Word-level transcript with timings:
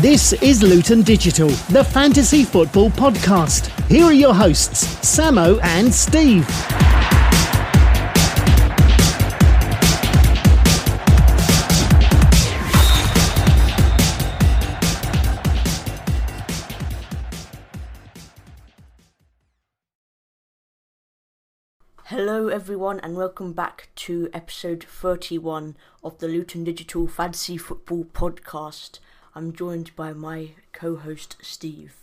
This 0.00 0.32
is 0.32 0.62
Luton 0.62 1.02
Digital, 1.02 1.48
the 1.68 1.84
fantasy 1.84 2.42
football 2.42 2.88
podcast. 2.88 3.68
Here 3.86 4.04
are 4.04 4.14
your 4.14 4.32
hosts, 4.32 4.86
Samo 5.02 5.62
and 5.62 5.92
Steve. 5.92 6.46
Hello, 22.04 22.48
everyone, 22.48 23.00
and 23.00 23.16
welcome 23.16 23.52
back 23.52 23.90
to 23.96 24.30
episode 24.32 24.82
31 24.82 25.76
of 26.02 26.16
the 26.20 26.28
Luton 26.28 26.64
Digital 26.64 27.06
Fantasy 27.06 27.58
Football 27.58 28.04
Podcast. 28.04 28.98
I'm 29.32 29.52
joined 29.52 29.94
by 29.94 30.12
my 30.12 30.50
co 30.72 30.96
host, 30.96 31.36
Steve. 31.40 31.94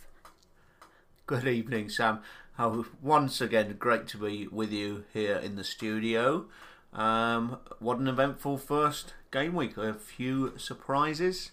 Good 1.26 1.46
evening, 1.46 1.90
Sam. 1.90 2.20
Oh, 2.58 2.86
once 3.02 3.42
again, 3.42 3.76
great 3.78 4.08
to 4.08 4.16
be 4.16 4.46
with 4.46 4.72
you 4.72 5.04
here 5.12 5.36
in 5.36 5.56
the 5.56 5.64
studio. 5.64 6.46
Um, 6.94 7.58
what 7.80 7.98
an 7.98 8.08
eventful 8.08 8.56
first 8.56 9.12
game 9.30 9.54
week. 9.54 9.76
A 9.76 9.92
few 9.92 10.54
surprises. 10.56 11.50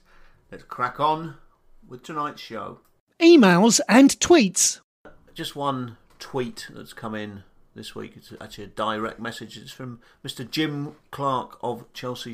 Let's 0.49 0.63
crack 0.63 0.99
on 0.99 1.35
with 1.85 2.03
tonight's 2.03 2.41
show. 2.41 2.79
Emails 3.19 3.81
and 3.89 4.11
tweets. 4.11 4.79
Just 5.33 5.57
one 5.57 5.97
tweet 6.19 6.67
that's 6.73 6.93
come 6.93 7.15
in 7.15 7.43
this 7.75 7.93
week. 7.93 8.13
It's 8.15 8.31
actually 8.39 8.63
a 8.63 8.67
direct 8.67 9.19
message. 9.19 9.57
It's 9.57 9.71
from 9.71 9.99
Mr. 10.25 10.49
Jim 10.49 10.95
Clark 11.11 11.57
of 11.61 11.91
Chelsea 11.93 12.33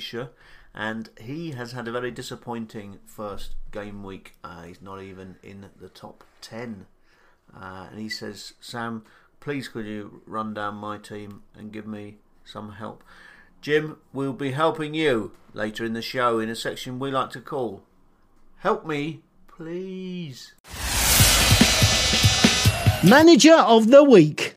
and 0.74 1.10
he 1.20 1.52
has 1.52 1.74
had 1.74 1.88
a 1.88 1.92
very 1.92 2.12
disappointing 2.12 3.00
first 3.06 3.56
game 3.72 4.04
week. 4.04 4.36
Uh, 4.44 4.64
he's 4.64 4.82
not 4.82 5.02
even 5.02 5.36
in 5.44 5.70
the 5.80 5.90
top 5.90 6.24
10. 6.42 6.86
Uh, 7.54 7.88
and 7.92 8.00
he 8.00 8.08
says, 8.08 8.54
Sam, 8.62 9.04
please 9.40 9.68
could 9.68 9.86
you 9.86 10.22
run 10.26 10.54
down 10.54 10.76
my 10.76 10.98
team 10.98 11.44
and 11.58 11.74
give 11.74 11.86
me 11.86 12.18
some 12.46 12.74
help? 12.74 13.04
Jim, 13.60 13.98
we'll 14.14 14.34
be 14.34 14.52
helping 14.52 14.94
you 14.94 15.34
later 15.54 15.84
in 15.84 15.94
the 15.94 16.02
show 16.02 16.40
in 16.40 16.50
a 16.50 16.56
section 16.56 17.00
we 17.00 17.12
like 17.12 17.30
to 17.32 17.42
call 17.42 17.84
Help 18.60 18.86
Me, 18.86 19.22
Please. 19.48 20.54
Manager 23.04 23.56
of 23.56 23.88
the 23.88 24.04
Week. 24.04 24.56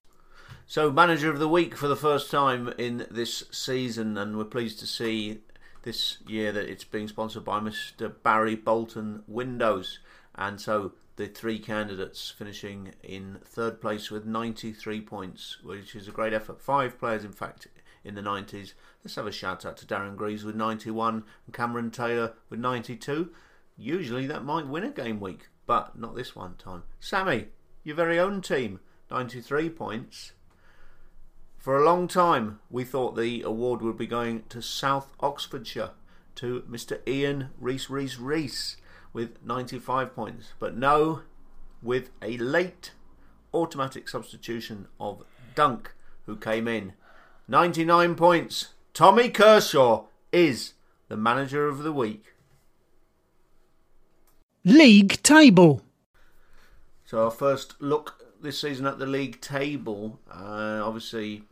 So, 0.67 0.91
manager 0.91 1.31
of 1.31 1.39
the 1.39 1.49
week 1.49 1.77
for 1.77 1.89
the 1.89 1.97
first 1.97 2.31
time 2.31 2.73
in 2.79 3.07
this 3.11 3.45
season, 3.51 4.17
and 4.17 4.37
we're 4.37 4.45
pleased 4.45 4.81
to 4.81 4.87
see 4.87 5.41
this 5.85 6.19
year 6.27 6.51
that 6.53 6.69
it's 6.69 6.85
being 6.85 7.09
sponsored 7.09 7.45
by 7.45 7.61
Mr. 7.61 8.13
Barry 8.23 8.57
Bolton 8.57 9.23
Windows. 9.27 10.01
And 10.35 10.61
so, 10.61 10.93
the 11.17 11.29
three 11.29 11.59
candidates 11.61 12.35
finishing 12.37 12.93
in 13.03 13.39
third 13.45 13.81
place 13.81 14.11
with 14.11 14.27
93 14.27 15.01
points, 15.03 15.59
which 15.63 15.95
is 15.95 16.09
a 16.09 16.13
great 16.13 16.33
effort. 16.33 16.61
Five 16.61 16.99
players, 16.99 17.25
in 17.25 17.33
fact, 17.33 17.69
in 18.03 18.15
the 18.15 18.21
90s. 18.21 18.75
Let's 19.05 19.15
have 19.15 19.27
a 19.27 19.33
shout 19.33 19.65
out 19.65 19.77
to 19.79 19.87
Darren 19.87 20.17
Greaves 20.17 20.45
with 20.45 20.57
91 20.57 21.25
and 21.47 21.55
Cameron 21.55 21.91
Taylor 21.91 22.35
with 22.51 22.59
92. 22.59 23.31
Usually 23.77 24.27
that 24.27 24.45
might 24.45 24.67
win 24.67 24.85
a 24.85 24.91
game 24.91 25.21
week, 25.21 25.49
but 25.67 25.99
not 25.99 26.15
this 26.15 26.35
one 26.35 26.55
time. 26.57 26.83
Sammy, 27.01 27.47
your 27.83 27.97
very 27.97 28.19
own 28.19 28.41
team, 28.41 28.81
93 29.11 29.71
points. 29.71 30.33
For 31.65 31.79
a 31.79 31.83
long 31.83 32.09
time, 32.09 32.61
we 32.69 32.85
thought 32.85 33.17
the 33.17 33.41
award 33.41 33.81
would 33.81 33.97
be 33.97 34.07
going 34.07 34.43
to 34.51 34.61
South 34.61 35.15
Oxfordshire, 35.21 35.93
to 36.35 36.63
Mr. 36.71 37.01
Ian 37.09 37.49
Reese 37.59 37.89
Reese 37.89 38.19
Reese 38.19 38.77
with 39.15 39.43
95 39.43 40.15
points. 40.15 40.53
But 40.59 40.77
no, 40.77 41.23
with 41.83 42.11
a 42.21 42.37
late 42.37 42.93
automatic 43.55 44.11
substitution 44.11 44.89
of 45.01 45.23
Dunk, 45.55 45.95
who 46.27 46.37
came 46.37 46.69
in. 46.69 46.93
99 47.49 48.15
points. 48.15 48.75
Tommy 48.93 49.31
Kershaw 49.31 50.05
is 50.35 50.75
the 51.09 51.17
manager 51.17 51.67
of 51.67 51.79
the 51.79 51.93
week. 51.95 52.35
League 54.67 55.23
table. 55.23 55.81
So, 57.07 57.25
our 57.25 57.31
first 57.31 57.81
look 57.81 58.23
this 58.43 58.61
season 58.61 58.85
at 58.85 58.99
the 58.99 59.07
league 59.07 59.41
table. 59.41 60.21
Uh, 60.31 60.83
obviously, 60.85 61.45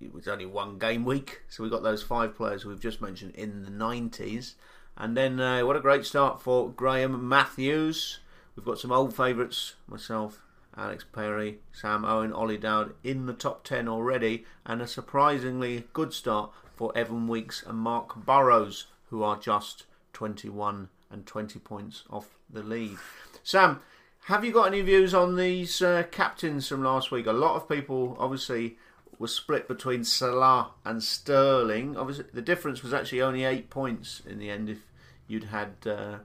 it 0.00 0.12
was 0.12 0.28
only 0.28 0.46
one 0.46 0.78
game 0.78 1.04
week, 1.04 1.42
so 1.48 1.62
we 1.62 1.70
got 1.70 1.82
those 1.82 2.02
five 2.02 2.34
players 2.34 2.64
we've 2.64 2.80
just 2.80 3.00
mentioned 3.00 3.34
in 3.34 3.62
the 3.62 3.70
90s. 3.70 4.54
And 4.96 5.16
then, 5.16 5.40
uh, 5.40 5.64
what 5.64 5.76
a 5.76 5.80
great 5.80 6.04
start 6.04 6.40
for 6.40 6.70
Graham 6.70 7.28
Matthews. 7.28 8.20
We've 8.54 8.64
got 8.64 8.78
some 8.78 8.92
old 8.92 9.16
favourites, 9.16 9.74
myself, 9.88 10.40
Alex 10.76 11.04
Perry, 11.12 11.58
Sam 11.72 12.04
Owen, 12.04 12.32
Ollie 12.32 12.58
Dowd 12.58 12.94
in 13.02 13.26
the 13.26 13.32
top 13.32 13.64
10 13.64 13.88
already, 13.88 14.44
and 14.64 14.80
a 14.80 14.86
surprisingly 14.86 15.84
good 15.92 16.12
start 16.12 16.52
for 16.74 16.96
Evan 16.96 17.28
Weeks 17.28 17.64
and 17.66 17.78
Mark 17.78 18.24
Burrows, 18.24 18.86
who 19.10 19.22
are 19.22 19.38
just 19.38 19.84
21 20.12 20.88
and 21.10 21.26
20 21.26 21.58
points 21.60 22.04
off 22.10 22.36
the 22.50 22.62
lead. 22.62 22.96
Sam, 23.42 23.80
have 24.24 24.44
you 24.44 24.52
got 24.52 24.68
any 24.68 24.80
views 24.80 25.12
on 25.12 25.36
these 25.36 25.82
uh, 25.82 26.04
captains 26.10 26.68
from 26.68 26.82
last 26.82 27.10
week? 27.10 27.26
A 27.26 27.32
lot 27.32 27.56
of 27.56 27.68
people 27.68 28.16
obviously 28.18 28.78
was 29.18 29.34
split 29.34 29.68
between 29.68 30.04
Salah 30.04 30.70
and 30.84 31.02
Sterling. 31.02 31.96
Obviously, 31.96 32.26
the 32.32 32.42
difference 32.42 32.82
was 32.82 32.92
actually 32.92 33.22
only 33.22 33.44
eight 33.44 33.70
points 33.70 34.22
in 34.26 34.38
the 34.38 34.50
end. 34.50 34.68
If 34.68 34.78
you'd 35.26 35.44
had 35.44 35.74
uh, 35.86 36.18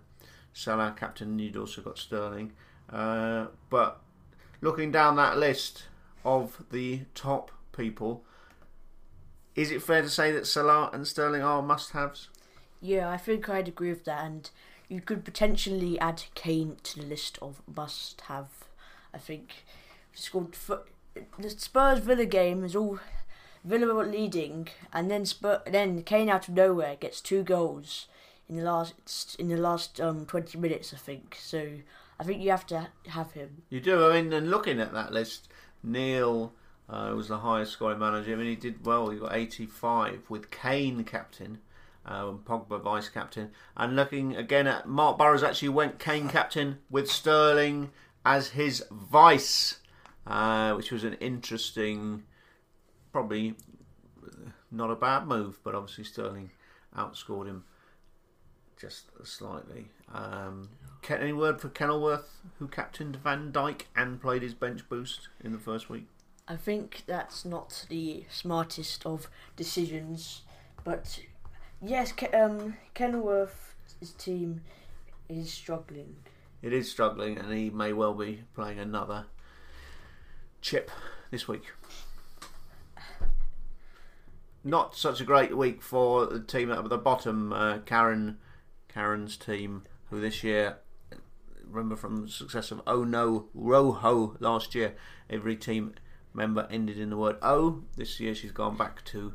Salah 0.54 0.96
captain, 0.98 1.40
you'd 1.40 1.58
also 1.58 1.82
got 1.82 1.98
Sterling. 1.98 2.54
Uh, 2.92 3.48
but 3.70 4.02
looking 4.62 4.92
down 4.92 5.16
that 5.16 5.38
list 5.38 5.86
of 6.26 6.64
the 6.72 7.02
top 7.16 7.52
people, 7.72 8.24
is 9.56 9.72
it 9.72 9.82
fair 9.82 10.02
to 10.02 10.10
say 10.10 10.32
that 10.32 10.48
Salah 10.48 10.90
and 10.94 11.08
Sterling 11.08 11.42
are 11.42 11.62
must-haves? 11.62 12.30
Yeah, 12.82 13.10
I 13.10 13.18
think 13.18 13.50
I'd 13.50 13.68
agree 13.68 13.90
with 13.90 14.06
that, 14.06 14.24
and 14.24 14.50
you 14.88 15.02
could 15.02 15.26
potentially 15.26 16.00
add 16.00 16.24
Kane 16.34 16.78
to 16.84 17.00
the 17.00 17.06
list 17.06 17.38
of 17.42 17.62
must-have. 17.74 18.48
I 19.14 19.18
think 19.18 19.66
scored 20.14 20.56
the 21.38 21.50
Spurs 21.50 22.00
Villa 22.00 22.26
game 22.26 22.64
is 22.64 22.76
all 22.76 23.00
Villa 23.64 23.94
were 23.94 24.06
leading, 24.06 24.70
and 24.94 25.12
then 25.12 25.26
Spur, 25.26 25.62
then 25.66 26.04
Kane 26.04 26.30
out 26.30 26.48
of 26.48 26.54
nowhere 26.54 26.96
gets 26.96 27.22
two 27.22 27.44
goals 27.44 28.08
in 28.48 28.56
the 28.56 28.64
last 28.64 29.36
in 29.40 29.50
the 29.50 29.58
last 29.58 30.00
um, 30.00 30.26
twenty 30.26 30.58
minutes, 30.58 30.94
I 30.94 30.98
think. 30.98 31.38
So 31.40 31.68
I 32.20 32.24
think 32.24 32.42
you 32.42 32.52
have 32.52 32.68
to 32.68 32.90
have 33.08 33.34
him. 33.34 33.64
You 33.70 33.80
do. 33.80 34.10
I 34.10 34.22
mean, 34.22 34.34
and 34.34 34.50
looking 34.50 34.80
at 34.80 34.94
that 34.94 35.12
list, 35.12 35.50
Neil 35.84 36.54
uh, 36.90 37.14
was 37.16 37.28
the 37.28 37.40
highest 37.40 37.74
scoring 37.74 38.00
manager. 38.00 38.34
I 38.34 38.36
mean, 38.36 38.48
he 38.48 38.56
did 38.56 38.86
well. 38.86 39.10
He 39.10 39.20
got 39.20 39.36
eighty 39.36 39.66
five 39.66 40.22
with 40.30 40.52
Kane 40.52 41.04
captain. 41.04 41.60
Uh, 42.06 42.32
Pogba 42.32 42.82
vice 42.82 43.10
captain, 43.10 43.52
and 43.78 43.96
looking 43.96 44.36
again 44.36 44.66
at 44.66 44.88
Mark 44.88 45.20
Burrows 45.20 45.44
actually 45.44 45.70
went 45.70 46.00
Kane 46.00 46.28
captain 46.28 46.80
with 46.90 47.12
Sterling 47.12 47.92
as 48.26 48.50
his 48.50 48.84
vice 48.90 49.80
uh, 50.28 50.74
which 50.74 50.92
was 50.92 51.04
an 51.04 51.14
interesting, 51.16 52.24
probably 53.12 53.56
not 54.72 54.92
a 54.92 54.96
bad 54.96 55.28
move, 55.28 55.60
but 55.64 55.76
obviously 55.76 56.04
Sterling 56.04 56.52
outscored 56.96 57.48
him 57.48 57.64
just 58.80 59.06
slightly. 59.24 59.88
Um, 60.14 60.70
any 61.10 61.34
word 61.34 61.60
for 61.60 61.70
Kenilworth, 61.70 62.42
who 62.60 62.68
captained 62.68 63.18
Van 63.18 63.52
Dijk 63.52 63.82
and 63.96 64.22
played 64.22 64.42
his 64.42 64.54
bench 64.54 64.88
boost 64.88 65.30
in 65.44 65.52
the 65.52 65.58
first 65.58 65.90
week? 65.90 66.08
I 66.48 66.56
think 66.56 67.04
that's 67.06 67.46
not 67.46 67.86
the 67.90 68.26
smartest 68.30 69.06
of 69.06 69.30
decisions, 69.56 70.42
but 70.84 71.20
yes, 71.82 72.14
um, 72.34 72.78
Kenilworth's 72.94 74.14
team 74.18 74.62
is 75.28 75.52
struggling. 75.52 76.16
It 76.62 76.74
is 76.74 76.90
struggling, 76.90 77.38
and 77.38 77.54
he 77.54 77.70
may 77.70 77.94
well 77.94 78.14
be 78.14 78.44
playing 78.56 78.80
another 78.80 79.26
chip 80.70 80.92
this 81.32 81.48
week. 81.48 81.64
Not 84.64 84.96
such 84.96 85.20
a 85.20 85.24
great 85.24 85.58
week 85.58 85.82
for 85.82 86.28
the 86.28 86.40
team 86.40 86.72
at 86.72 86.88
the 86.88 86.98
bottom, 86.98 87.52
uh, 87.52 87.80
Karen, 87.80 88.38
Karen's 88.88 89.36
team, 89.36 89.86
who 90.12 90.22
this 90.22 90.44
year, 90.44 90.78
remember 91.68 91.96
from 91.96 92.18
the 92.18 92.28
success 92.28 92.70
of 92.70 92.84
Oh 92.86 93.04
No 93.04 93.48
Roho 93.58 94.40
last 94.40 94.76
year, 94.76 94.94
every 95.28 95.56
team 95.56 95.96
member 96.36 96.68
ended 96.70 97.00
in 97.00 97.10
the 97.10 97.18
word 97.18 97.38
O. 97.42 97.82
This 97.98 98.20
year 98.20 98.36
she's 98.36 98.52
gone 98.52 98.78
back 98.78 99.04
to 99.06 99.34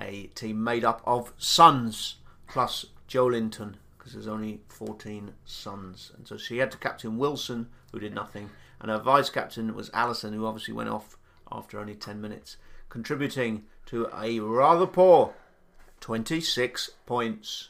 a 0.00 0.26
team 0.34 0.64
made 0.64 0.84
up 0.84 1.00
of 1.04 1.32
sons 1.38 2.16
plus 2.48 2.86
Joelinton 3.08 3.76
because 4.00 4.14
there's 4.14 4.26
only 4.26 4.62
14 4.68 5.34
sons. 5.44 6.10
And 6.16 6.26
so 6.26 6.38
she 6.38 6.56
had 6.56 6.70
to 6.70 6.78
captain 6.78 7.18
Wilson, 7.18 7.68
who 7.92 8.00
did 8.00 8.14
nothing, 8.14 8.48
and 8.80 8.90
her 8.90 8.98
vice 8.98 9.28
captain 9.28 9.74
was 9.74 9.90
Alisson, 9.90 10.32
who 10.32 10.46
obviously 10.46 10.72
went 10.72 10.88
off 10.88 11.18
after 11.52 11.78
only 11.78 11.94
10 11.94 12.18
minutes, 12.18 12.56
contributing 12.88 13.64
to 13.86 14.08
a 14.16 14.40
rather 14.40 14.86
poor 14.86 15.34
26 16.00 16.92
points. 17.04 17.68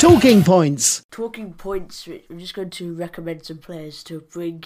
Talking 0.00 0.42
points. 0.42 1.04
Talking 1.12 1.52
points, 1.52 2.08
I'm 2.28 2.40
just 2.40 2.54
going 2.54 2.70
to 2.70 2.94
recommend 2.94 3.44
some 3.46 3.58
players 3.58 4.02
to 4.04 4.20
bring 4.20 4.64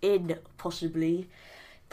in, 0.00 0.38
possibly. 0.56 1.28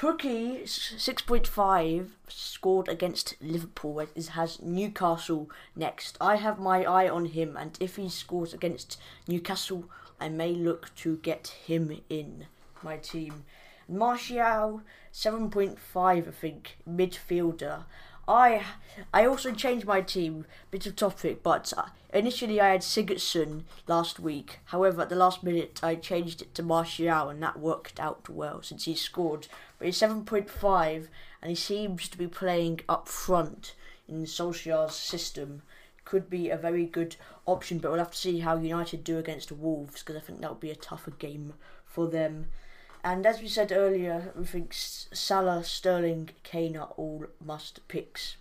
Pukki, 0.01 0.63
6.5, 0.63 2.07
scored 2.27 2.87
against 2.87 3.35
Liverpool, 3.39 3.99
it 3.99 4.29
has 4.29 4.59
Newcastle 4.59 5.47
next. 5.75 6.17
I 6.19 6.37
have 6.37 6.57
my 6.57 6.83
eye 6.85 7.07
on 7.07 7.25
him, 7.25 7.55
and 7.55 7.77
if 7.79 7.97
he 7.97 8.09
scores 8.09 8.51
against 8.51 8.99
Newcastle, 9.27 9.85
I 10.19 10.29
may 10.29 10.53
look 10.53 10.89
to 10.95 11.17
get 11.17 11.49
him 11.67 12.01
in 12.09 12.47
my 12.81 12.97
team. 12.97 13.45
Martial, 13.87 14.81
7.5, 15.13 15.77
I 15.95 16.21
think, 16.31 16.77
midfielder. 16.89 17.83
I 18.27 18.63
I 19.13 19.25
also 19.25 19.51
changed 19.51 19.85
my 19.85 20.01
team. 20.01 20.45
Bit 20.69 20.85
of 20.85 20.95
topic, 20.95 21.43
but 21.43 21.73
uh, 21.75 21.85
initially 22.13 22.61
I 22.61 22.69
had 22.69 22.81
Sigurdsson 22.81 23.63
last 23.87 24.19
week. 24.19 24.59
However, 24.65 25.01
at 25.01 25.09
the 25.09 25.15
last 25.15 25.43
minute 25.43 25.79
I 25.83 25.95
changed 25.95 26.41
it 26.41 26.53
to 26.55 26.63
Martial, 26.63 27.29
and 27.29 27.41
that 27.43 27.59
worked 27.59 27.99
out 27.99 28.29
well 28.29 28.61
since 28.61 28.85
he 28.85 28.95
scored. 28.95 29.47
But 29.77 29.85
he's 29.87 29.97
seven 29.97 30.23
point 30.23 30.49
five, 30.49 31.09
and 31.41 31.49
he 31.49 31.55
seems 31.55 32.07
to 32.09 32.17
be 32.17 32.27
playing 32.27 32.81
up 32.87 33.07
front 33.07 33.75
in 34.07 34.23
Solskjaer's 34.23 34.95
system. 34.95 35.63
Could 36.03 36.29
be 36.29 36.49
a 36.49 36.57
very 36.57 36.85
good 36.85 37.15
option, 37.45 37.77
but 37.79 37.91
we'll 37.91 37.99
have 37.99 38.11
to 38.11 38.17
see 38.17 38.39
how 38.39 38.57
United 38.57 39.03
do 39.03 39.17
against 39.17 39.51
Wolves 39.51 40.01
because 40.01 40.15
I 40.15 40.19
think 40.19 40.41
that 40.41 40.49
will 40.49 40.55
be 40.55 40.71
a 40.71 40.75
tougher 40.75 41.11
game 41.11 41.53
for 41.85 42.07
them. 42.07 42.47
And 43.03 43.25
as 43.25 43.41
we 43.41 43.47
said 43.47 43.71
earlier, 43.71 44.31
we 44.35 44.45
think 44.45 44.73
Salah, 44.73 45.63
Sterling, 45.63 46.29
Kane 46.43 46.77
are 46.77 46.93
all 46.97 47.25
must 47.43 47.87
picks. 47.87 48.37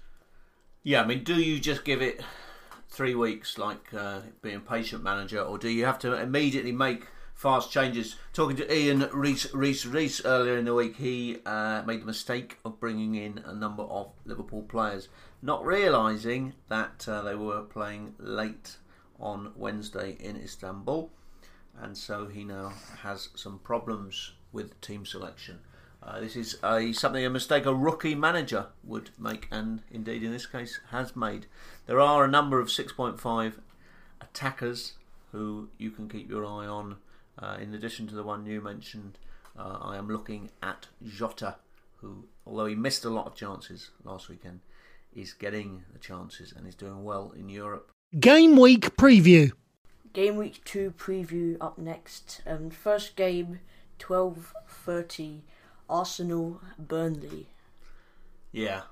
Yeah, 0.82 1.02
I 1.02 1.06
mean, 1.06 1.24
do 1.24 1.40
you 1.40 1.58
just 1.58 1.84
give 1.84 2.02
it 2.02 2.22
three 2.90 3.14
weeks 3.14 3.56
like 3.56 3.94
uh, 3.94 4.20
being 4.42 4.60
patient 4.60 5.02
manager, 5.02 5.40
or 5.40 5.56
do 5.56 5.70
you 5.70 5.86
have 5.86 5.98
to 6.00 6.14
immediately 6.14 6.72
make 6.72 7.06
fast 7.34 7.72
changes? 7.72 8.16
Talking 8.34 8.56
to 8.56 8.74
Ian 8.74 9.08
Reese 9.14 9.52
Reese 9.54 9.86
Reese 9.86 10.24
earlier 10.26 10.58
in 10.58 10.66
the 10.66 10.74
week, 10.74 10.96
he 10.96 11.38
uh, 11.46 11.82
made 11.86 12.02
the 12.02 12.06
mistake 12.06 12.58
of 12.62 12.80
bringing 12.80 13.14
in 13.14 13.38
a 13.46 13.54
number 13.54 13.84
of 13.84 14.12
Liverpool 14.26 14.62
players, 14.62 15.08
not 15.40 15.64
realising 15.64 16.52
that 16.68 17.06
uh, 17.08 17.22
they 17.22 17.34
were 17.34 17.62
playing 17.62 18.14
late 18.18 18.76
on 19.18 19.52
Wednesday 19.56 20.18
in 20.20 20.36
Istanbul, 20.36 21.10
and 21.80 21.96
so 21.96 22.26
he 22.26 22.44
now 22.44 22.72
has 23.02 23.30
some 23.34 23.58
problems 23.60 24.32
with 24.52 24.81
team 24.81 25.06
selection. 25.06 25.61
Uh, 26.02 26.20
this 26.20 26.35
is 26.35 26.56
a, 26.64 26.93
something 26.93 27.25
a 27.25 27.31
mistake 27.31 27.67
a 27.67 27.75
rookie 27.75 28.14
manager 28.14 28.67
would 28.85 29.11
make, 29.19 29.47
and 29.50 29.82
indeed 29.91 30.23
in 30.23 30.32
this 30.32 30.47
case 30.47 30.81
has 30.91 31.14
made. 31.14 31.47
There 31.87 32.00
are 32.00 32.25
a 32.25 32.29
number 32.29 32.58
of 32.58 32.69
6.5 32.69 33.52
attackers 34.20 34.94
who 35.32 35.69
you 35.79 35.91
can 35.91 36.08
keep 36.08 36.29
your 36.31 36.44
eye 36.44 36.67
on. 36.67 36.97
Uh, 37.38 37.56
in 37.61 37.75
addition 37.75 38.06
to 38.06 38.14
the 38.14 38.23
one 38.23 38.47
you 38.47 38.61
mentioned, 38.61 39.19
uh, 39.58 39.79
I 39.81 39.97
am 39.97 40.08
looking 40.08 40.50
at 40.62 40.88
Jota, 41.06 41.56
who, 41.96 42.25
although 42.46 42.67
he 42.67 42.75
missed 42.75 43.05
a 43.05 43.11
lot 43.11 43.26
of 43.26 43.35
chances 43.35 43.91
last 44.05 44.29
weekend, 44.29 44.61
is 45.14 45.32
getting 45.32 45.85
the 45.93 45.99
chances 45.99 46.53
and 46.53 46.67
is 46.67 46.75
doing 46.75 47.05
well 47.05 47.32
in 47.37 47.49
Europe. 47.49 47.91
Game 48.19 48.56
week 48.56 48.96
preview. 48.96 49.53
Game 50.12 50.37
week 50.37 50.62
two 50.64 50.93
preview 50.99 51.56
up 51.61 51.79
next. 51.79 52.43
Um, 52.46 52.70
first 52.70 53.17
game 53.17 53.61
12:30 54.00 55.43
Arsenal 55.88 56.61
Burnley. 56.79 57.47
Yeah, 58.50 58.82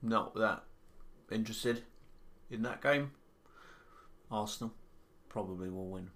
not 0.00 0.34
that 0.36 0.62
interested 1.30 1.82
in 2.50 2.62
that 2.62 2.80
game. 2.80 3.12
Arsenal 4.30 4.72
probably 5.28 5.68
will 5.68 5.88
win. 5.88 6.10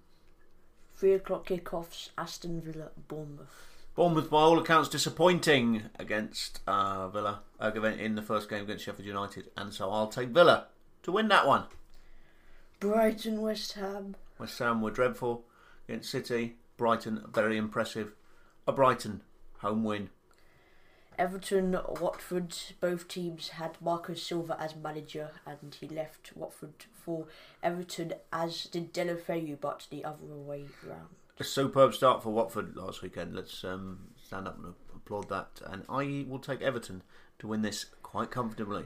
Three 0.95 1.15
o'clock 1.15 1.47
kickoffs. 1.49 2.11
Aston 2.17 2.61
Villa 2.61 2.91
Bournemouth. 3.09 3.67
Bournemouth, 3.95 4.31
by 4.31 4.43
all 4.43 4.59
accounts, 4.59 4.89
disappointing 4.89 5.83
against 5.99 6.61
uh, 6.69 7.09
Villa 7.09 7.41
uh, 7.61 7.73
in 7.73 8.15
the 8.15 8.23
first 8.23 8.49
game 8.49 8.63
against 8.63 8.85
Sheffield 8.85 9.07
United, 9.07 9.51
and 9.57 9.75
so 9.75 9.91
I'll 9.91 10.07
take 10.07 10.29
Villa 10.29 10.69
to 11.03 11.11
win 11.11 11.27
that 11.29 11.47
one. 11.47 11.65
Brighton 12.79 13.41
West 13.41 13.73
Ham. 13.73 14.15
West 14.39 14.59
Ham 14.61 14.81
were 14.83 14.93
dreadful 14.93 15.45
against 15.89 16.11
City. 16.11 16.57
Brighton 16.79 17.23
very 17.31 17.59
impressive 17.59 18.15
a 18.67 18.73
Brighton 18.73 19.23
home 19.59 19.85
win. 19.85 20.11
Everton, 21.19 21.77
Watford, 22.01 22.55
both 22.81 23.09
teams 23.09 23.49
had 23.49 23.77
Marco 23.81 24.15
Silva 24.15 24.57
as 24.61 24.77
manager 24.77 25.31
and 25.45 25.75
he 25.75 25.89
left 25.89 26.37
Watford 26.37 26.85
for 26.93 27.27
Everton, 27.63 28.13
as 28.33 28.65
did 28.65 28.95
Deulofeu, 28.95 29.59
but 29.61 29.89
the 29.91 30.05
other 30.05 30.27
way 30.27 30.67
round. 30.87 31.09
A 31.41 31.45
superb 31.45 31.95
start 31.95 32.23
for 32.23 32.31
Watford 32.31 32.77
last 32.77 33.03
weekend. 33.03 33.35
Let's 33.35 33.65
um, 33.65 33.99
stand 34.23 34.47
up 34.47 34.59
and 34.59 34.75
applaud 34.95 35.29
that. 35.29 35.61
And 35.67 35.85
I 35.89 36.25
will 36.29 36.39
take 36.39 36.63
Everton 36.63 37.03
to 37.41 37.49
win 37.49 37.63
this 37.63 37.87
quite 38.03 38.31
comfortably. 38.31 38.85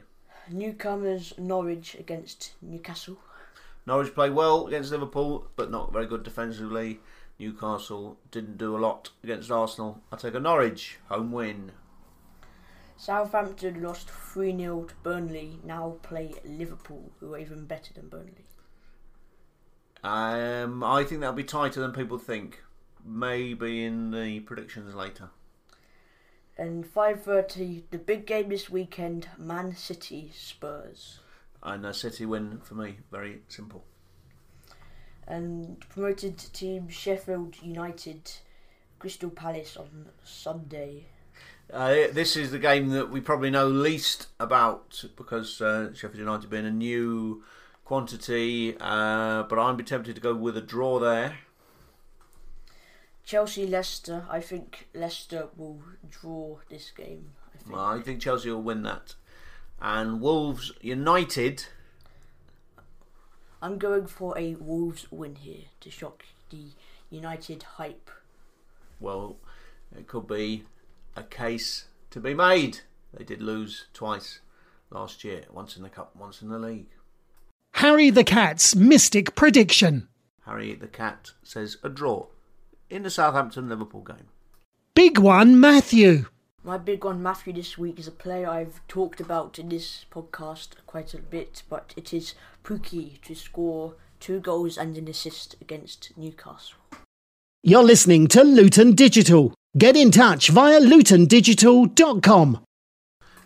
Newcomers 0.50 1.34
Norwich 1.36 1.94
against 1.96 2.52
Newcastle. 2.62 3.18
Norwich 3.86 4.14
played 4.14 4.32
well 4.32 4.66
against 4.68 4.92
Liverpool, 4.92 5.48
but 5.56 5.70
not 5.70 5.92
very 5.92 6.06
good 6.06 6.22
defensively. 6.22 7.00
Newcastle 7.42 8.18
didn't 8.30 8.56
do 8.56 8.76
a 8.76 8.78
lot 8.78 9.10
against 9.24 9.50
Arsenal. 9.50 10.00
I 10.12 10.16
take 10.16 10.34
a 10.34 10.40
Norwich 10.40 10.98
home 11.08 11.32
win. 11.32 11.72
Southampton 12.96 13.82
lost 13.82 14.08
3 14.08 14.56
0 14.56 14.84
to 14.84 14.94
Burnley, 15.02 15.58
now 15.64 15.96
play 16.02 16.34
Liverpool, 16.44 17.10
who 17.18 17.34
are 17.34 17.38
even 17.38 17.64
better 17.64 17.92
than 17.92 18.08
Burnley. 18.08 18.46
Um, 20.04 20.84
I 20.84 21.02
think 21.02 21.20
that'll 21.20 21.34
be 21.34 21.42
tighter 21.42 21.80
than 21.80 21.90
people 21.90 22.16
think. 22.16 22.62
Maybe 23.04 23.84
in 23.84 24.12
the 24.12 24.38
predictions 24.40 24.94
later. 24.94 25.30
And 26.56 26.84
5.30, 26.84 27.82
the 27.90 27.98
big 27.98 28.24
game 28.24 28.50
this 28.50 28.70
weekend, 28.70 29.28
Man 29.36 29.74
City 29.74 30.30
Spurs. 30.32 31.18
And 31.60 31.84
a 31.84 31.92
City 31.92 32.24
win 32.24 32.60
for 32.60 32.76
me, 32.76 32.98
very 33.10 33.42
simple 33.48 33.84
and 35.26 35.80
promoted 35.88 36.38
team 36.38 36.88
Sheffield 36.88 37.56
United 37.62 38.30
Crystal 38.98 39.30
Palace 39.30 39.76
on 39.76 40.06
Sunday. 40.24 41.06
Uh, 41.72 42.08
this 42.12 42.36
is 42.36 42.50
the 42.50 42.58
game 42.58 42.90
that 42.90 43.10
we 43.10 43.20
probably 43.20 43.50
know 43.50 43.66
least 43.66 44.26
about 44.38 45.04
because 45.16 45.60
uh, 45.60 45.92
Sheffield 45.94 46.18
United 46.18 46.50
being 46.50 46.66
a 46.66 46.70
new 46.70 47.42
quantity, 47.84 48.76
uh, 48.80 49.44
but 49.44 49.58
I'd 49.58 49.76
be 49.76 49.84
tempted 49.84 50.14
to 50.14 50.20
go 50.20 50.34
with 50.34 50.56
a 50.56 50.60
draw 50.60 50.98
there. 50.98 51.38
Chelsea 53.24 53.66
Leicester. 53.66 54.26
I 54.28 54.40
think 54.40 54.88
Leicester 54.94 55.48
will 55.56 55.80
draw 56.10 56.58
this 56.68 56.90
game. 56.90 57.30
I 57.46 57.58
think. 57.58 57.74
Well, 57.74 57.84
I 57.84 58.00
think 58.00 58.20
Chelsea 58.20 58.50
will 58.50 58.62
win 58.62 58.82
that. 58.82 59.14
And 59.80 60.20
Wolves 60.20 60.72
United. 60.80 61.64
I'm 63.62 63.78
going 63.78 64.08
for 64.08 64.36
a 64.36 64.56
Wolves 64.56 65.06
win 65.12 65.36
here 65.36 65.66
to 65.80 65.88
shock 65.88 66.24
the 66.50 66.72
United 67.10 67.62
hype. 67.62 68.10
Well, 68.98 69.36
it 69.96 70.08
could 70.08 70.26
be 70.26 70.64
a 71.14 71.22
case 71.22 71.84
to 72.10 72.18
be 72.18 72.34
made. 72.34 72.80
They 73.14 73.22
did 73.22 73.40
lose 73.40 73.86
twice 73.94 74.40
last 74.90 75.22
year, 75.22 75.44
once 75.48 75.76
in 75.76 75.84
the 75.84 75.88
cup, 75.88 76.16
once 76.16 76.42
in 76.42 76.48
the 76.48 76.58
league. 76.58 76.88
Harry 77.74 78.10
the 78.10 78.24
Cat's 78.24 78.74
mystic 78.74 79.36
prediction. 79.36 80.08
Harry 80.44 80.74
the 80.74 80.88
Cat 80.88 81.30
says 81.44 81.76
a 81.84 81.88
draw 81.88 82.26
in 82.90 83.04
the 83.04 83.10
Southampton 83.10 83.68
Liverpool 83.68 84.02
game. 84.02 84.26
Big 84.96 85.18
one, 85.18 85.60
Matthew. 85.60 86.26
My 86.64 86.78
big 86.78 87.04
one, 87.04 87.20
Matthew, 87.20 87.54
this 87.54 87.76
week 87.76 87.98
is 87.98 88.06
a 88.06 88.12
player 88.12 88.48
I've 88.48 88.86
talked 88.86 89.20
about 89.20 89.58
in 89.58 89.68
this 89.68 90.06
podcast 90.12 90.76
quite 90.86 91.12
a 91.12 91.18
bit, 91.18 91.64
but 91.68 91.92
it 91.96 92.14
is 92.14 92.36
Pukki 92.62 93.20
to 93.22 93.34
score 93.34 93.94
two 94.20 94.38
goals 94.38 94.78
and 94.78 94.96
an 94.96 95.08
assist 95.08 95.56
against 95.60 96.12
Newcastle. 96.16 96.78
You're 97.64 97.82
listening 97.82 98.28
to 98.28 98.44
Luton 98.44 98.94
Digital. 98.94 99.52
Get 99.76 99.96
in 99.96 100.12
touch 100.12 100.50
via 100.50 100.78
lutondigital.com. 100.80 102.64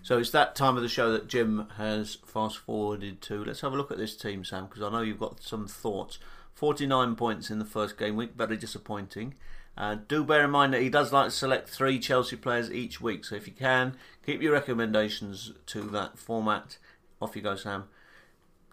So 0.02 0.18
it's 0.18 0.30
that 0.32 0.54
time 0.54 0.76
of 0.76 0.82
the 0.82 0.88
show 0.88 1.10
that 1.12 1.26
Jim 1.26 1.68
has 1.78 2.18
fast 2.26 2.58
forwarded 2.58 3.22
to. 3.22 3.42
Let's 3.42 3.62
have 3.62 3.72
a 3.72 3.76
look 3.76 3.90
at 3.90 3.96
this 3.96 4.14
team, 4.14 4.44
Sam, 4.44 4.66
because 4.66 4.82
I 4.82 4.90
know 4.90 5.00
you've 5.00 5.18
got 5.18 5.42
some 5.42 5.66
thoughts. 5.66 6.18
49 6.52 7.16
points 7.16 7.50
in 7.50 7.58
the 7.58 7.64
first 7.64 7.96
game 7.96 8.16
week, 8.16 8.34
very 8.36 8.58
disappointing. 8.58 9.34
Uh, 9.76 9.96
do 10.08 10.24
bear 10.24 10.44
in 10.44 10.50
mind 10.50 10.72
that 10.72 10.80
he 10.80 10.88
does 10.88 11.12
like 11.12 11.26
to 11.26 11.30
select 11.30 11.68
three 11.68 11.98
Chelsea 11.98 12.36
players 12.36 12.70
each 12.70 13.00
week, 13.00 13.24
so 13.24 13.34
if 13.34 13.46
you 13.46 13.52
can, 13.52 13.96
keep 14.24 14.40
your 14.40 14.52
recommendations 14.52 15.52
to 15.66 15.82
that 15.82 16.18
format. 16.18 16.78
Off 17.20 17.36
you 17.36 17.42
go, 17.42 17.56
Sam. 17.56 17.84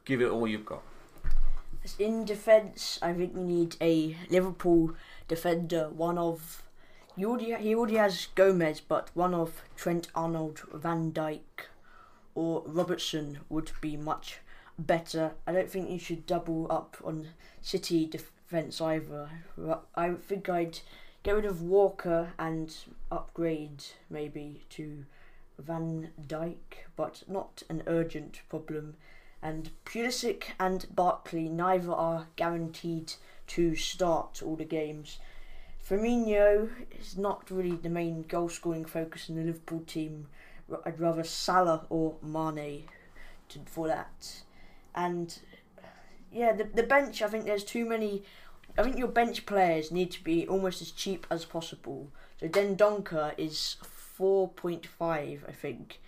Give 0.05 0.21
it 0.21 0.29
all 0.29 0.47
you've 0.47 0.65
got. 0.65 0.81
In 1.99 2.23
defence, 2.23 2.99
I 3.01 3.13
think 3.13 3.35
we 3.35 3.43
need 3.43 3.75
a 3.81 4.15
Liverpool 4.29 4.95
defender, 5.27 5.89
one 5.89 6.17
of. 6.17 6.63
He 7.17 7.25
already, 7.25 7.53
he 7.55 7.75
already 7.75 7.95
has 7.95 8.27
Gomez, 8.33 8.79
but 8.79 9.11
one 9.13 9.33
of 9.33 9.61
Trent 9.75 10.07
Arnold, 10.15 10.61
Van 10.73 11.11
Dijk, 11.11 11.67
or 12.33 12.63
Robertson 12.65 13.39
would 13.49 13.71
be 13.81 13.97
much 13.97 14.39
better. 14.79 15.33
I 15.45 15.51
don't 15.51 15.69
think 15.69 15.89
you 15.89 15.99
should 15.99 16.25
double 16.25 16.67
up 16.71 16.97
on 17.03 17.27
City 17.61 18.05
defence 18.53 18.79
either. 18.81 19.29
I 19.95 20.11
think 20.11 20.47
I'd 20.47 20.79
get 21.23 21.33
rid 21.33 21.45
of 21.45 21.63
Walker 21.63 22.33
and 22.37 22.71
upgrade 23.11 23.83
maybe 24.11 24.61
to 24.69 25.05
Van 25.57 26.11
Dijk, 26.21 26.85
but 26.95 27.23
not 27.27 27.63
an 27.67 27.81
urgent 27.87 28.41
problem. 28.49 28.93
And 29.41 29.71
Pulisic 29.85 30.43
and 30.59 30.85
Barkley 30.93 31.49
neither 31.49 31.93
are 31.93 32.27
guaranteed 32.35 33.13
to 33.47 33.75
start 33.75 34.43
all 34.43 34.55
the 34.55 34.65
games. 34.65 35.17
Firmino 35.83 36.69
is 36.99 37.17
not 37.17 37.49
really 37.49 37.75
the 37.75 37.89
main 37.89 38.21
goal 38.21 38.49
scoring 38.49 38.85
focus 38.85 39.29
in 39.29 39.35
the 39.35 39.41
Liverpool 39.41 39.81
team. 39.87 40.27
I'd 40.85 40.99
rather 40.99 41.23
Salah 41.23 41.87
or 41.89 42.17
Mane 42.21 42.83
for 43.65 43.87
that. 43.87 44.43
And 44.93 45.39
yeah, 46.33 46.53
the 46.53 46.63
the 46.63 46.83
bench. 46.83 47.21
I 47.21 47.27
think 47.27 47.45
there's 47.45 47.63
too 47.63 47.85
many. 47.85 48.23
I 48.77 48.83
think 48.83 48.97
your 48.97 49.07
bench 49.07 49.45
players 49.45 49.91
need 49.91 50.11
to 50.11 50.23
be 50.23 50.47
almost 50.47 50.81
as 50.81 50.91
cheap 50.91 51.27
as 51.29 51.45
possible. 51.45 52.11
So 52.39 52.47
Dendoncker 52.47 53.33
is 53.37 53.77
four 53.83 54.49
point 54.49 54.85
five, 54.85 55.45
I 55.47 55.51
think, 55.51 55.99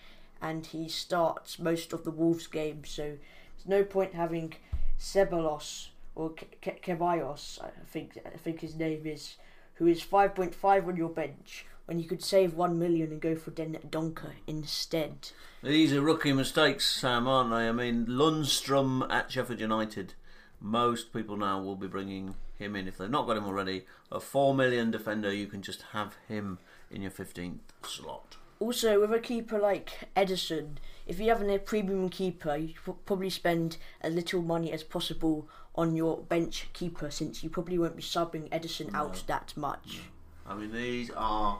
and 0.41 0.65
he 0.65 0.89
starts 0.89 1.59
most 1.59 1.93
of 1.93 2.03
the 2.03 2.11
Wolves 2.11 2.47
games. 2.47 2.89
So 2.89 3.03
there's 3.03 3.67
no 3.67 3.83
point 3.83 4.13
having 4.13 4.55
Ceballos 4.99 5.89
or 6.15 6.31
Ceballos. 6.61 7.61
I 7.63 7.69
think 7.85 8.17
I 8.25 8.37
think 8.37 8.61
his 8.61 8.75
name 8.75 9.05
is, 9.05 9.35
who 9.75 9.87
is 9.87 10.01
five 10.01 10.33
point 10.33 10.55
five 10.55 10.87
on 10.87 10.97
your 10.97 11.09
bench 11.09 11.65
when 11.85 11.99
you 11.99 12.05
could 12.05 12.23
save 12.23 12.53
one 12.53 12.79
million 12.79 13.11
and 13.11 13.21
go 13.21 13.35
for 13.35 13.51
Den 13.51 13.77
Donker 13.89 14.31
instead. 14.47 15.29
These 15.63 15.93
are 15.93 16.01
rookie 16.01 16.33
mistakes, 16.33 16.89
Sam, 16.89 17.27
aren't 17.27 17.51
they? 17.51 17.67
I 17.67 17.71
mean, 17.71 18.05
Lundstram 18.05 19.09
at 19.11 19.31
Sheffield 19.31 19.59
United. 19.59 20.13
Most 20.59 21.13
people 21.13 21.37
now 21.37 21.61
will 21.61 21.75
be 21.75 21.87
bringing 21.87 22.35
him 22.57 22.75
in 22.75 22.87
if 22.87 22.97
they've 22.97 23.09
not 23.09 23.27
got 23.27 23.37
him 23.37 23.45
already. 23.45 23.85
A 24.11 24.19
four 24.19 24.53
million 24.55 24.91
defender, 24.91 25.31
you 25.31 25.47
can 25.47 25.61
just 25.61 25.83
have 25.93 26.17
him 26.27 26.59
in 26.89 27.01
your 27.01 27.11
fifteenth 27.11 27.73
slot. 27.83 28.37
Also, 28.59 29.01
with 29.01 29.13
a 29.13 29.19
keeper 29.19 29.59
like 29.59 30.09
Ederson, 30.15 30.77
if 31.05 31.19
you 31.19 31.27
have 31.29 31.41
a 31.41 31.59
premium 31.59 32.09
keeper, 32.09 32.55
you 32.55 32.73
probably 33.05 33.29
spend 33.29 33.77
as 34.01 34.13
little 34.13 34.41
money 34.41 34.71
as 34.71 34.81
possible 34.81 35.49
on 35.75 35.95
your 35.95 36.21
bench 36.21 36.69
keeper, 36.71 37.11
since 37.11 37.43
you 37.43 37.49
probably 37.49 37.77
won't 37.77 37.97
be 37.97 38.01
subbing 38.01 38.49
Ederson 38.49 38.93
no. 38.93 38.99
out 38.99 39.23
that 39.27 39.53
much. 39.57 39.99
No. 40.47 40.53
I 40.53 40.55
mean, 40.55 40.71
these 40.71 41.11
are 41.11 41.59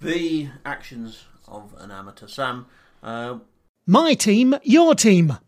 the 0.00 0.48
actions 0.64 1.24
of 1.48 1.74
an 1.78 1.90
amateur. 1.90 2.26
Sam. 2.28 2.66
Uh, 3.02 3.38
My 3.86 4.14
team, 4.14 4.56
your 4.62 4.94
team. 4.94 5.38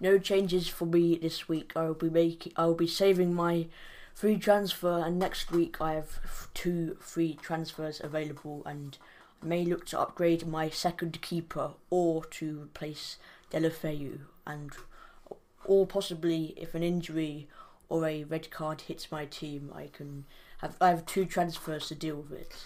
No 0.00 0.18
changes 0.18 0.68
for 0.68 0.86
me 0.86 1.16
this 1.16 1.48
week. 1.48 1.72
I 1.74 1.84
will 1.86 1.94
be 1.94 2.10
making. 2.10 2.52
I 2.56 2.66
will 2.66 2.74
be 2.74 2.86
saving 2.86 3.34
my 3.34 3.66
free 4.14 4.36
transfer, 4.36 4.98
and 4.98 5.18
next 5.18 5.50
week 5.50 5.80
I 5.80 5.94
have 5.94 6.52
two 6.54 6.96
free 7.00 7.38
transfers 7.40 8.00
available, 8.02 8.62
and 8.64 8.96
I 9.42 9.46
may 9.46 9.64
look 9.64 9.86
to 9.86 10.00
upgrade 10.00 10.46
my 10.46 10.70
second 10.70 11.20
keeper 11.22 11.72
or 11.90 12.24
to 12.24 12.62
replace 12.62 13.18
Deulofeu, 13.52 14.20
and 14.46 14.72
or 15.64 15.86
possibly 15.86 16.54
if 16.56 16.74
an 16.74 16.82
injury 16.82 17.48
or 17.88 18.06
a 18.06 18.24
red 18.24 18.50
card 18.50 18.82
hits 18.82 19.10
my 19.10 19.24
team, 19.24 19.72
I 19.74 19.88
can 19.92 20.24
have. 20.58 20.76
I 20.80 20.90
have 20.90 21.06
two 21.06 21.24
transfers 21.24 21.88
to 21.88 21.94
deal 21.94 22.24
with 22.28 22.64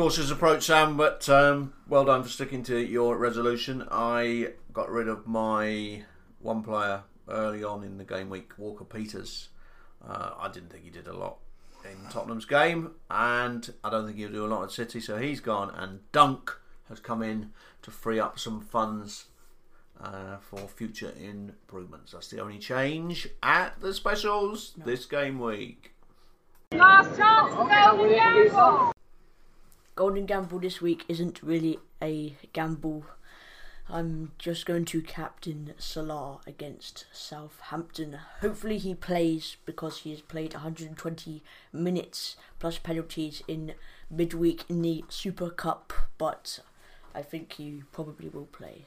cautious 0.00 0.30
approach, 0.30 0.62
Sam, 0.62 0.96
but 0.96 1.28
um, 1.28 1.74
well 1.86 2.06
done 2.06 2.22
for 2.22 2.30
sticking 2.30 2.62
to 2.62 2.78
your 2.78 3.18
resolution. 3.18 3.86
I 3.90 4.52
got 4.72 4.90
rid 4.90 5.08
of 5.08 5.26
my 5.26 6.04
one 6.38 6.62
player 6.62 7.02
early 7.28 7.62
on 7.62 7.84
in 7.84 7.98
the 7.98 8.04
game 8.04 8.30
week, 8.30 8.52
Walker 8.56 8.86
Peters. 8.86 9.50
Uh, 10.02 10.30
I 10.38 10.48
didn't 10.48 10.70
think 10.70 10.84
he 10.84 10.90
did 10.90 11.06
a 11.06 11.12
lot 11.12 11.36
in 11.84 12.10
Tottenham's 12.10 12.46
game, 12.46 12.92
and 13.10 13.74
I 13.84 13.90
don't 13.90 14.06
think 14.06 14.16
he'll 14.16 14.32
do 14.32 14.46
a 14.46 14.48
lot 14.48 14.64
at 14.64 14.72
City, 14.72 15.00
so 15.00 15.18
he's 15.18 15.40
gone. 15.40 15.70
And 15.76 16.00
Dunk 16.12 16.50
has 16.88 16.98
come 16.98 17.22
in 17.22 17.50
to 17.82 17.90
free 17.90 18.18
up 18.18 18.38
some 18.38 18.62
funds 18.62 19.26
uh, 20.02 20.38
for 20.38 20.60
future 20.66 21.12
improvements. 21.22 22.12
That's 22.12 22.28
the 22.28 22.40
only 22.40 22.58
change 22.58 23.28
at 23.42 23.78
the 23.82 23.92
specials 23.92 24.72
no. 24.78 24.86
this 24.86 25.04
game 25.04 25.38
week. 25.38 25.92
Last 26.72 27.18
chance 27.18 27.50
to 27.50 27.56
go 27.56 28.92
Golden 29.96 30.24
Gamble 30.26 30.58
this 30.60 30.80
week 30.80 31.04
isn't 31.08 31.42
really 31.42 31.78
a 32.02 32.36
gamble. 32.52 33.04
I'm 33.88 34.32
just 34.38 34.66
going 34.66 34.84
to 34.86 35.02
captain 35.02 35.74
Salah 35.78 36.40
against 36.46 37.06
Southampton. 37.12 38.18
Hopefully 38.40 38.78
he 38.78 38.94
plays 38.94 39.56
because 39.66 39.98
he 39.98 40.10
has 40.10 40.20
played 40.20 40.54
120 40.54 41.42
minutes 41.72 42.36
plus 42.60 42.78
penalties 42.78 43.42
in 43.48 43.74
midweek 44.08 44.64
in 44.68 44.82
the 44.82 45.04
Super 45.08 45.50
Cup, 45.50 45.92
but 46.18 46.60
I 47.14 47.22
think 47.22 47.54
he 47.54 47.82
probably 47.90 48.28
will 48.28 48.46
play. 48.46 48.86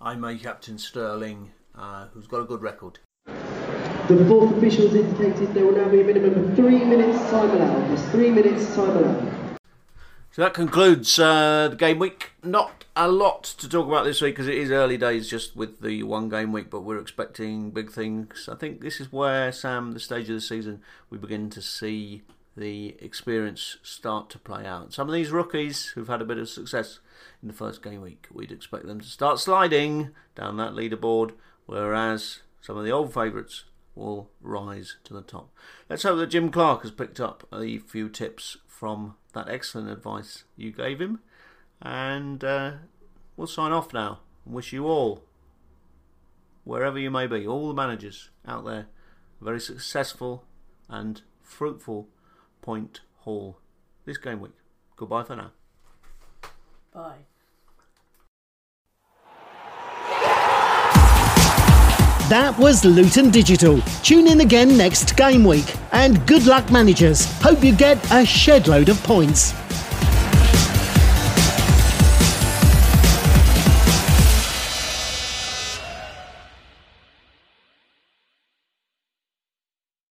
I 0.00 0.14
may 0.14 0.38
captain 0.38 0.78
Sterling, 0.78 1.50
uh, 1.76 2.06
who's 2.14 2.28
got 2.28 2.40
a 2.40 2.44
good 2.44 2.62
record. 2.62 3.00
The 3.26 4.24
fourth 4.28 4.56
officials 4.56 4.94
indicated 4.94 5.52
there 5.52 5.66
will 5.66 5.76
now 5.76 5.88
be 5.88 6.00
a 6.00 6.04
minimum 6.04 6.44
of 6.44 6.54
three 6.54 6.84
minutes 6.84 7.18
time 7.28 7.50
allowed. 7.50 7.88
There's 7.88 8.08
three 8.10 8.30
minutes 8.30 8.72
time 8.76 8.90
allowed. 8.90 9.35
So 10.36 10.42
that 10.42 10.52
concludes 10.52 11.18
uh, 11.18 11.68
the 11.70 11.76
game 11.76 11.98
week. 11.98 12.32
Not 12.42 12.84
a 12.94 13.08
lot 13.08 13.42
to 13.44 13.66
talk 13.66 13.86
about 13.86 14.04
this 14.04 14.20
week 14.20 14.34
because 14.34 14.48
it 14.48 14.58
is 14.58 14.70
early 14.70 14.98
days 14.98 15.30
just 15.30 15.56
with 15.56 15.80
the 15.80 16.02
one 16.02 16.28
game 16.28 16.52
week, 16.52 16.68
but 16.68 16.82
we're 16.82 16.98
expecting 16.98 17.70
big 17.70 17.90
things. 17.90 18.46
I 18.46 18.54
think 18.54 18.82
this 18.82 19.00
is 19.00 19.10
where, 19.10 19.50
Sam, 19.50 19.92
the 19.92 19.98
stage 19.98 20.28
of 20.28 20.34
the 20.34 20.42
season, 20.42 20.82
we 21.08 21.16
begin 21.16 21.48
to 21.48 21.62
see 21.62 22.20
the 22.54 22.96
experience 23.00 23.78
start 23.82 24.28
to 24.28 24.38
play 24.38 24.66
out. 24.66 24.92
Some 24.92 25.08
of 25.08 25.14
these 25.14 25.30
rookies 25.30 25.86
who've 25.94 26.06
had 26.06 26.20
a 26.20 26.26
bit 26.26 26.36
of 26.36 26.50
success 26.50 26.98
in 27.40 27.48
the 27.48 27.54
first 27.54 27.82
game 27.82 28.02
week, 28.02 28.26
we'd 28.30 28.52
expect 28.52 28.84
them 28.84 29.00
to 29.00 29.06
start 29.06 29.38
sliding 29.38 30.10
down 30.34 30.58
that 30.58 30.74
leaderboard, 30.74 31.32
whereas 31.64 32.40
some 32.60 32.76
of 32.76 32.84
the 32.84 32.92
old 32.92 33.14
favourites 33.14 33.64
will 33.94 34.28
rise 34.42 34.96
to 35.04 35.14
the 35.14 35.22
top. 35.22 35.48
Let's 35.88 36.02
hope 36.02 36.18
that 36.18 36.26
Jim 36.26 36.50
Clark 36.50 36.82
has 36.82 36.90
picked 36.90 37.20
up 37.20 37.48
a 37.50 37.78
few 37.78 38.10
tips 38.10 38.58
from 38.66 39.14
that 39.36 39.48
excellent 39.48 39.88
advice 39.88 40.44
you 40.56 40.72
gave 40.72 41.00
him. 41.00 41.20
And 41.80 42.42
uh, 42.42 42.72
we'll 43.36 43.46
sign 43.46 43.72
off 43.72 43.92
now 43.92 44.20
wish 44.46 44.72
you 44.72 44.86
all, 44.86 45.22
wherever 46.64 46.98
you 46.98 47.10
may 47.10 47.26
be, 47.26 47.46
all 47.46 47.68
the 47.68 47.74
managers 47.74 48.30
out 48.46 48.64
there, 48.64 48.86
a 49.40 49.44
very 49.44 49.60
successful 49.60 50.44
and 50.88 51.22
fruitful 51.42 52.08
point 52.62 53.00
haul 53.20 53.58
this 54.04 54.18
game 54.18 54.40
week. 54.40 54.52
Goodbye 54.96 55.24
for 55.24 55.36
now. 55.36 55.50
Bye. 56.94 57.26
That 62.28 62.58
was 62.58 62.84
Luton 62.84 63.30
Digital. 63.30 63.80
Tune 64.02 64.26
in 64.26 64.40
again 64.40 64.76
next 64.76 65.16
game 65.16 65.44
week. 65.44 65.76
And 65.92 66.26
good 66.26 66.44
luck, 66.44 66.72
managers. 66.72 67.24
Hope 67.40 67.62
you 67.62 67.72
get 67.72 68.04
a 68.10 68.26
shed 68.26 68.66
load 68.66 68.88
of 68.88 69.00
points. 69.04 69.52